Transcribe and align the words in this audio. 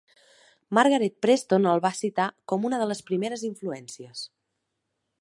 Margaret 0.77 1.17
Preston 1.25 1.69
el 1.73 1.83
va 1.85 1.93
citar 1.99 2.27
com 2.53 2.65
a 2.65 2.69
una 2.71 2.83
de 2.85 2.91
les 2.93 3.07
primeres 3.11 3.47
influències. 3.53 4.29